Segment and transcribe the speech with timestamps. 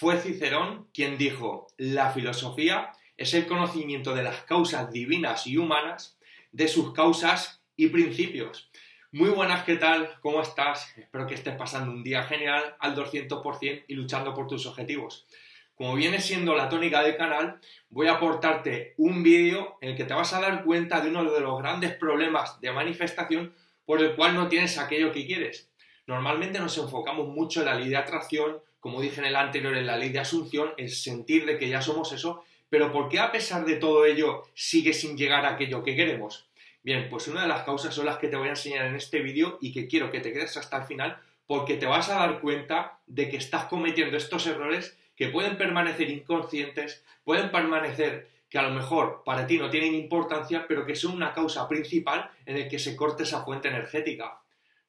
[0.00, 6.18] Fue Cicerón quien dijo, la filosofía es el conocimiento de las causas divinas y humanas,
[6.52, 8.70] de sus causas y principios.
[9.12, 10.08] Muy buenas, ¿qué tal?
[10.22, 10.96] ¿Cómo estás?
[10.96, 15.26] Espero que estés pasando un día genial al 200% y luchando por tus objetivos.
[15.74, 17.60] Como viene siendo la tónica del canal,
[17.90, 21.30] voy a aportarte un vídeo en el que te vas a dar cuenta de uno
[21.30, 23.52] de los grandes problemas de manifestación
[23.84, 25.70] por el cual no tienes aquello que quieres.
[26.06, 29.86] Normalmente nos enfocamos mucho en la ley de atracción, como dije en el anterior, en
[29.86, 33.30] la ley de asunción, el sentir de que ya somos eso, pero ¿por qué a
[33.32, 36.48] pesar de todo ello sigue sin llegar a aquello que queremos?
[36.82, 39.20] Bien, pues una de las causas son las que te voy a enseñar en este
[39.20, 42.40] vídeo y que quiero que te quedes hasta el final porque te vas a dar
[42.40, 48.62] cuenta de que estás cometiendo estos errores que pueden permanecer inconscientes, pueden permanecer que a
[48.62, 52.68] lo mejor para ti no tienen importancia, pero que son una causa principal en el
[52.68, 54.40] que se corte esa fuente energética.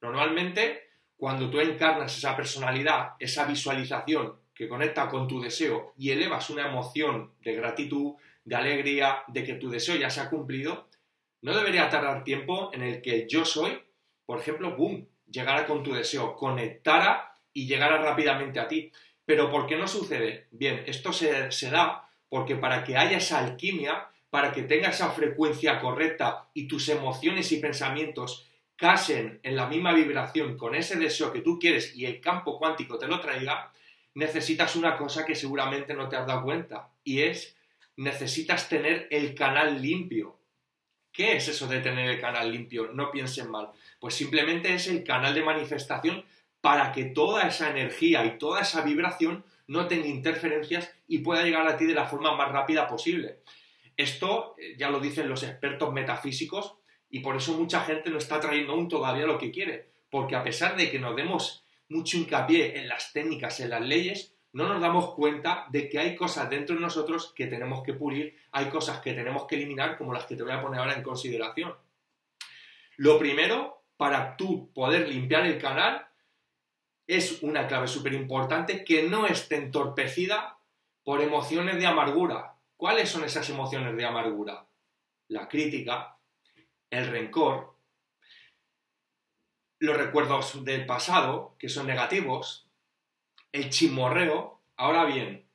[0.01, 0.90] Normalmente,
[1.21, 6.67] cuando tú encarnas esa personalidad, esa visualización que conecta con tu deseo y elevas una
[6.67, 10.87] emoción de gratitud, de alegría, de que tu deseo ya se ha cumplido,
[11.43, 13.83] no debería tardar tiempo en el que yo soy,
[14.25, 18.91] por ejemplo, boom, llegara con tu deseo, conectara y llegara rápidamente a ti.
[19.23, 20.47] Pero ¿por qué no sucede?
[20.49, 25.11] Bien, esto se, se da porque para que haya esa alquimia, para que tenga esa
[25.11, 28.47] frecuencia correcta y tus emociones y pensamientos
[28.81, 32.97] casen en la misma vibración con ese deseo que tú quieres y el campo cuántico
[32.97, 33.71] te lo traiga,
[34.15, 37.55] necesitas una cosa que seguramente no te has dado cuenta, y es
[37.95, 40.39] necesitas tener el canal limpio.
[41.11, 42.89] ¿Qué es eso de tener el canal limpio?
[42.91, 43.69] No piensen mal.
[43.99, 46.25] Pues simplemente es el canal de manifestación
[46.59, 51.67] para que toda esa energía y toda esa vibración no tenga interferencias y pueda llegar
[51.67, 53.41] a ti de la forma más rápida posible.
[53.95, 56.80] Esto eh, ya lo dicen los expertos metafísicos
[57.11, 60.43] y por eso mucha gente no está trayendo aún todavía lo que quiere, porque a
[60.43, 64.81] pesar de que nos demos mucho hincapié en las técnicas, en las leyes, no nos
[64.81, 68.99] damos cuenta de que hay cosas dentro de nosotros que tenemos que pulir, hay cosas
[68.99, 71.75] que tenemos que eliminar, como las que te voy a poner ahora en consideración.
[72.97, 76.07] Lo primero, para tú poder limpiar el canal,
[77.07, 80.57] es una clave súper importante que no esté entorpecida
[81.03, 82.55] por emociones de amargura.
[82.77, 84.65] ¿Cuáles son esas emociones de amargura?
[85.27, 86.17] La crítica,
[86.91, 87.73] el rencor,
[89.79, 92.67] los recuerdos del pasado, que son negativos,
[93.51, 94.61] el chismorreo.
[94.77, 95.47] Ahora bien,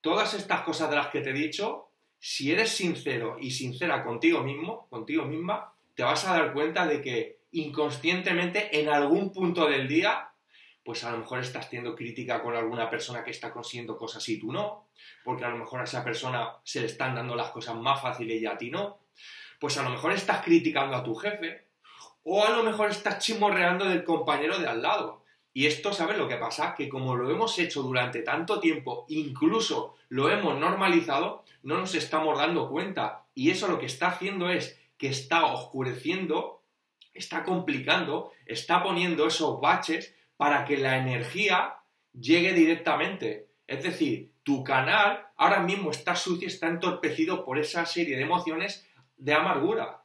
[0.00, 4.42] todas estas cosas de las que te he dicho, si eres sincero y sincera contigo
[4.42, 9.88] mismo, contigo misma, te vas a dar cuenta de que inconscientemente en algún punto del
[9.88, 10.30] día,
[10.84, 14.38] pues a lo mejor estás teniendo crítica con alguna persona que está consiguiendo cosas y
[14.38, 14.88] tú no,
[15.24, 18.40] porque a lo mejor a esa persona se le están dando las cosas más fáciles
[18.40, 19.00] y a ti no.
[19.64, 21.68] Pues a lo mejor estás criticando a tu jefe,
[22.22, 25.24] o a lo mejor estás chimorreando del compañero de al lado.
[25.54, 26.74] Y esto, ¿sabes lo que pasa?
[26.74, 32.36] Que como lo hemos hecho durante tanto tiempo, incluso lo hemos normalizado, no nos estamos
[32.36, 33.24] dando cuenta.
[33.34, 36.60] Y eso lo que está haciendo es que está oscureciendo,
[37.14, 41.76] está complicando, está poniendo esos baches para que la energía
[42.12, 43.48] llegue directamente.
[43.66, 48.86] Es decir, tu canal ahora mismo está sucio, está entorpecido por esa serie de emociones
[49.24, 50.04] de amargura.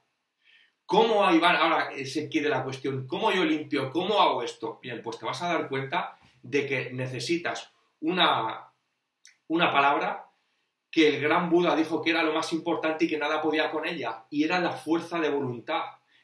[0.85, 3.91] ¿Cómo, Iván, ahora se quiere la cuestión, ¿cómo yo limpio?
[3.91, 4.79] ¿Cómo hago esto?
[4.81, 8.71] Bien, pues te vas a dar cuenta de que necesitas una,
[9.49, 10.25] una palabra
[10.89, 13.85] que el gran Buda dijo que era lo más importante y que nada podía con
[13.85, 15.83] ella, y era la fuerza de voluntad.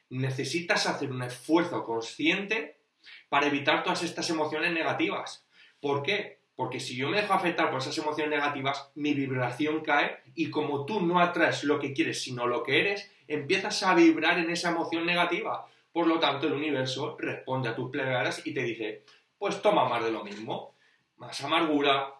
[0.09, 2.79] Necesitas hacer un esfuerzo consciente
[3.27, 5.45] para evitar todas estas emociones negativas.
[5.81, 6.34] ¿Por qué?
[6.55, 10.85] Porque si yo me dejo afectar por esas emociones negativas, mi vibración cae y como
[10.85, 14.69] tú no atraes lo que quieres, sino lo que eres, empiezas a vibrar en esa
[14.69, 15.67] emoción negativa.
[15.91, 19.03] Por lo tanto, el universo responde a tus plegarias y te dice,
[19.37, 20.75] pues toma más de lo mismo,
[21.17, 22.15] más amargura,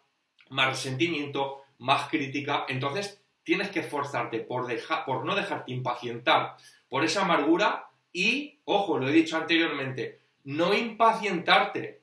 [0.49, 2.65] más resentimiento, más crítica.
[2.67, 4.67] Entonces, tienes que esforzarte por,
[5.05, 6.55] por no dejarte impacientar
[6.89, 12.01] por esa amargura y, ojo, lo he dicho anteriormente, no impacientarte.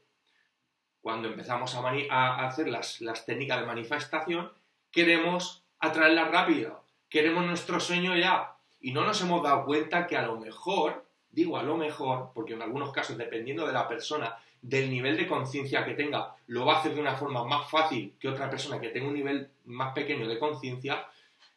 [1.02, 4.50] Cuando empezamos a, hacer las, las técnicas de manifestación,
[4.90, 10.22] queremos atraerla rápido, queremos nuestro sueño ya, y no nos hemos dado cuenta que a
[10.22, 14.90] lo mejor, digo a lo mejor, porque en algunos casos, dependiendo de la persona, del
[14.90, 18.28] nivel de conciencia que tenga, lo va a hacer de una forma más fácil que
[18.28, 21.04] otra persona que tenga un nivel más pequeño de conciencia,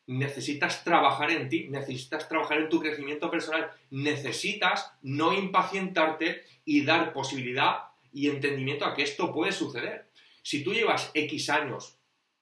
[0.08, 7.14] necesitas trabajar en ti, necesitas trabajar en tu crecimiento personal, necesitas no impacientarte y dar
[7.14, 10.08] posibilidad y entendimiento a que esto puede suceder.
[10.42, 11.98] Si tú llevas X años,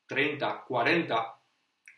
[0.05, 1.35] 30, 40,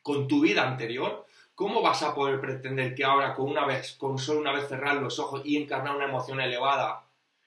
[0.02, 4.18] con tu vida anterior, ¿cómo vas a poder pretender que ahora con una vez, con
[4.18, 7.06] solo una vez cerrar los ojos y encarnar una emoción elevada,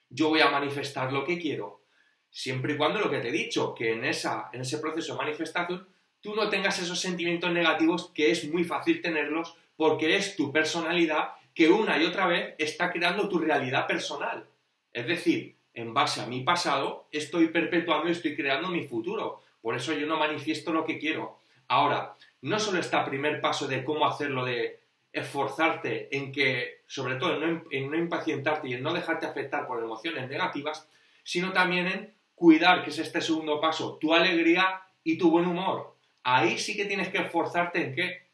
[0.09, 1.81] yo voy a manifestar lo que quiero?
[2.29, 5.19] Siempre y cuando lo que te he dicho, que en, esa, en ese proceso de
[5.19, 5.87] manifestación
[6.21, 11.29] tú no tengas esos sentimientos negativos que es muy fácil tenerlos porque es tu personalidad
[11.55, 14.45] que una y otra vez está creando tu realidad personal.
[14.93, 19.41] Es decir, en base a mi pasado, estoy perpetuando y estoy creando mi futuro.
[19.61, 21.39] Por eso yo no manifiesto lo que quiero.
[21.67, 24.79] Ahora, no solo está primer paso de cómo hacerlo, de
[25.11, 29.83] esforzarte en que, sobre todo, no, en no impacientarte y en no dejarte afectar por
[29.83, 30.87] emociones negativas,
[31.23, 35.95] sino también en cuidar, que es este segundo paso, tu alegría y tu buen humor.
[36.23, 38.27] Ahí sí que tienes que esforzarte en qué?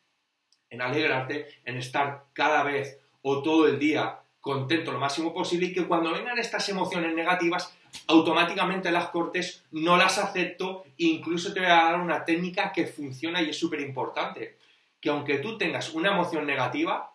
[0.70, 5.74] En alegrarte, en estar cada vez o todo el día contento lo máximo posible y
[5.74, 7.76] que cuando vengan estas emociones negativas,
[8.06, 13.42] automáticamente las cortes, no las acepto, incluso te voy a dar una técnica que funciona
[13.42, 14.60] y es súper importante.
[15.02, 17.12] Que aunque tú tengas una emoción negativa,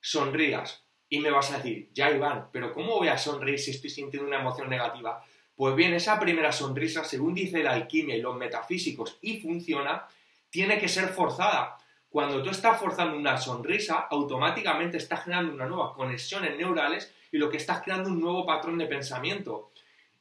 [0.00, 0.82] sonrías.
[1.08, 4.26] Y me vas a decir, ya Iván, pero ¿cómo voy a sonreír si estoy sintiendo
[4.26, 5.24] una emoción negativa?
[5.54, 10.08] Pues bien, esa primera sonrisa, según dice la alquimia y los metafísicos, y funciona,
[10.50, 11.78] tiene que ser forzada.
[12.14, 17.50] Cuando tú estás forzando una sonrisa, automáticamente estás generando una nueva conexiones neurales y lo
[17.50, 19.72] que estás creando un nuevo patrón de pensamiento.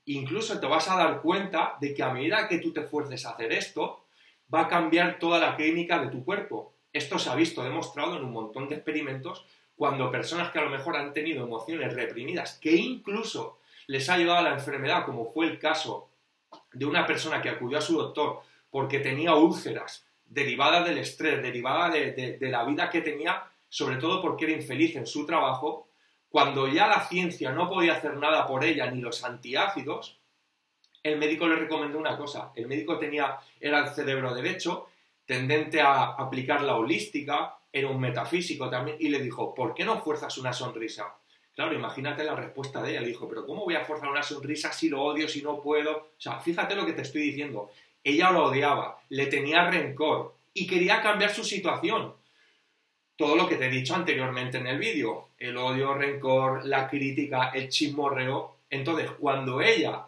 [0.06, 3.34] Incluso te vas a dar cuenta de que a medida que tú te fuerces a
[3.34, 4.06] hacer esto,
[4.52, 6.74] va a cambiar toda la clínica de tu cuerpo.
[6.92, 9.46] Esto se ha visto demostrado en un montón de experimentos
[9.76, 14.40] cuando personas que a lo mejor han tenido emociones reprimidas, que incluso les ha llevado
[14.40, 16.10] a la enfermedad, como fue el caso
[16.72, 18.42] de una persona que acudió a su doctor
[18.72, 24.46] porque tenía úlceras derivada del estrés, derivada de, la vida que tenía, sobre todo porque
[24.46, 25.90] era infeliz en su trabajo,
[26.30, 30.20] cuando ya la ciencia no podía hacer nada por ella, ni los antiácidos,
[31.04, 32.52] el médico le recomendó una cosa.
[32.56, 34.88] El médico tenía, era el cerebro derecho,
[35.26, 40.02] tendente a aplicar la holística, era un metafísico también, y le dijo, ¿por qué no
[40.02, 41.14] fuerzas una sonrisa?
[41.56, 43.02] Claro, imagínate la respuesta de ella.
[43.02, 45.96] Le dijo, pero ¿cómo voy a forzar una sonrisa si lo odio, si no puedo?
[45.98, 47.72] O sea, fíjate lo que te estoy diciendo.
[48.04, 52.14] Ella lo odiaba, le tenía rencor y quería cambiar su situación.
[53.16, 57.52] Todo lo que te he dicho anteriormente en el vídeo, el odio, rencor, la crítica,
[57.54, 58.58] el chismorreo.
[58.70, 60.08] Entonces, cuando ella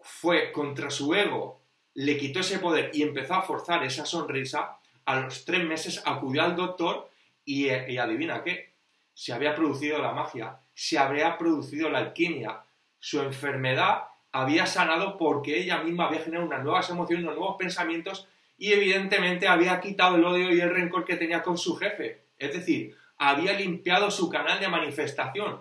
[0.00, 1.60] fue contra su ego,
[1.94, 6.42] le quitó ese poder y empezó a forzar esa sonrisa, a los tres meses acudió
[6.42, 7.10] al doctor
[7.44, 8.72] y, y adivina qué,
[9.12, 12.62] se había producido la magia, se habría producido la alquimia,
[12.98, 18.26] su enfermedad había sanado porque ella misma había generado unas nuevas emociones, unos nuevos pensamientos
[18.58, 22.22] y evidentemente había quitado el odio y el rencor que tenía con su jefe.
[22.38, 25.60] Es decir, había limpiado su canal de manifestación.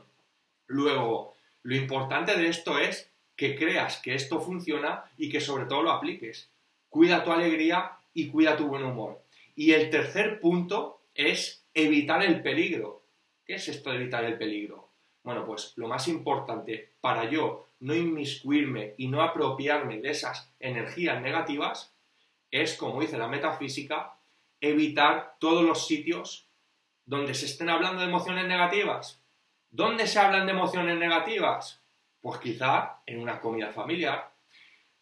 [0.68, 5.84] Luego, lo importante de esto es que creas que esto funciona y que sobre todo
[5.84, 6.50] lo apliques.
[6.90, 9.22] Cuida tu alegría y cuida tu buen humor.
[9.56, 13.04] Y el tercer punto es evitar el peligro.
[13.46, 14.90] ¿Qué es esto de evitar el peligro?
[15.24, 21.22] Bueno, pues lo más importante para yo no inmiscuirme y no apropiarme de esas energías
[21.22, 21.94] negativas
[22.52, 24.14] es, como dice la metafísica,
[24.62, 26.48] evitar todos los sitios
[27.06, 29.22] donde se estén hablando de emociones negativas.
[29.72, 31.82] ¿Dónde se hablan de emociones negativas?
[32.22, 34.32] Pues quizá en una comida familiar,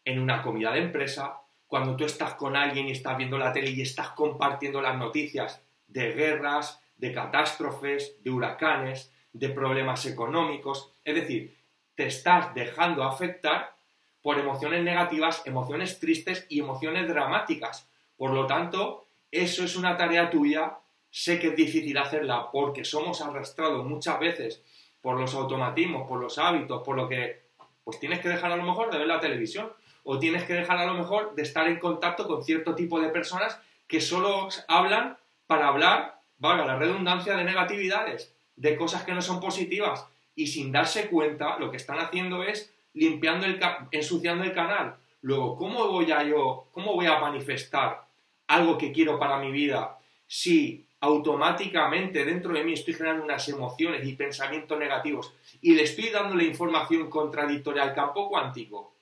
[0.06, 3.72] en una comida de empresa, cuando tú estás con alguien y estás viendo la tele
[3.72, 10.94] y estás compartiendo las noticias de guerras, de catástrofes, de huracanes, de problemas económicos.
[11.04, 11.59] Es decir,
[12.00, 13.76] te estás dejando afectar
[14.22, 17.90] por emociones negativas, emociones tristes y emociones dramáticas.
[18.16, 20.78] Por lo tanto, eso es una tarea tuya.
[21.12, 24.64] Sé que es difícil hacerla porque somos arrastrados muchas veces
[25.02, 27.42] por los automatismos, por los hábitos, por lo que
[27.84, 29.70] pues tienes que dejar a lo mejor de ver la televisión
[30.06, 33.10] o tienes que dejar a lo mejor de estar en contacto con cierto tipo de
[33.10, 33.60] personas
[33.90, 39.42] que solo hablan para hablar, valga la redundancia, de negatividades de cosas que no son
[39.42, 43.60] positivas y sin darse cuenta lo que están haciendo es limpiando el
[43.92, 44.98] ensuciando el canal.
[45.22, 48.06] Luego, ¿cómo voy a yo, cómo voy a manifestar
[48.48, 54.06] algo que quiero para mi vida si automáticamente dentro de mí estoy generando unas emociones
[54.06, 58.94] y pensamientos negativos y le estoy dando la información contradictoria al campo cuántico?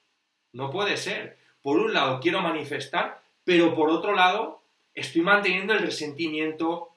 [0.54, 1.38] No puede ser.
[1.62, 4.62] Por un lado quiero manifestar, pero por otro lado
[4.94, 6.90] estoy manteniendo el resentimiento,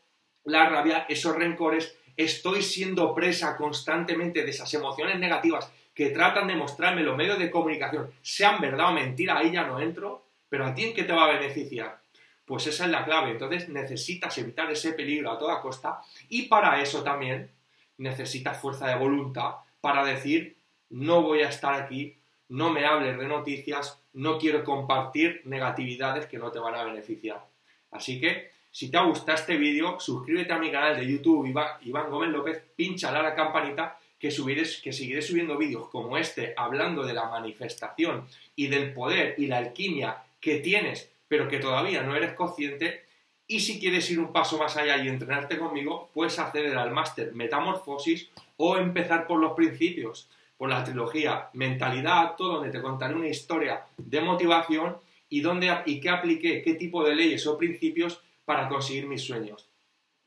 [0.44, 6.56] la rabia, esos rencores, estoy siendo presa constantemente de esas emociones negativas que tratan de
[6.56, 10.74] mostrarme los medios de comunicación, sean verdad o mentira, ahí ya no entro, pero a
[10.74, 12.00] ti en qué te va a beneficiar?
[12.44, 16.80] Pues esa es la clave, entonces necesitas evitar ese peligro a toda costa y para
[16.80, 17.50] eso también
[17.98, 20.56] necesitas fuerza de voluntad para decir
[20.90, 22.16] no voy a estar aquí,
[22.48, 27.46] no me hables de noticias, no quiero compartir negatividades que no te van a beneficiar.
[27.92, 32.10] Así que si te ha gustado este vídeo, suscríbete a mi canal de YouTube Iván,
[32.10, 37.28] Gómez López, pincha la campanita que, que seguiré subiendo vídeos como este hablando de la
[37.28, 43.04] manifestación y del poder y la alquimia que tienes, pero que todavía no eres consciente.
[43.48, 47.34] Y si quieres ir un paso más allá y entrenarte conmigo, puedes acceder al máster
[47.34, 53.28] Metamorfosis o empezar por los principios, por la trilogía Mentalidad, todo donde te contaré una
[53.28, 54.96] historia de motivación
[55.28, 59.68] y, dónde, y qué apliqué, qué tipo de leyes o principios para conseguir mis sueños.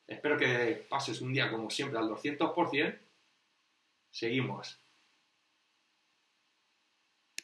[0.08, 3.00] Espero que pases un día como siempre al 200%.
[4.12, 4.82] Seguimos.